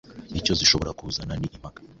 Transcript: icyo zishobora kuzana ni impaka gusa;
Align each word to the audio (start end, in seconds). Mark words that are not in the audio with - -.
icyo 0.39 0.53
zishobora 0.59 0.91
kuzana 0.99 1.33
ni 1.37 1.47
impaka 1.55 1.77
gusa; 1.81 1.89